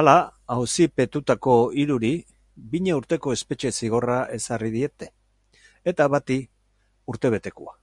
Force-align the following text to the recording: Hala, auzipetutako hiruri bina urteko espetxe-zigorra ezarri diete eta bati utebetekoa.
Hala, 0.00 0.12
auzipetutako 0.56 1.56
hiruri 1.84 2.10
bina 2.76 2.96
urteko 3.00 3.34
espetxe-zigorra 3.38 4.20
ezarri 4.38 4.70
diete 4.78 5.10
eta 5.94 6.10
bati 6.16 6.38
utebetekoa. 7.16 7.78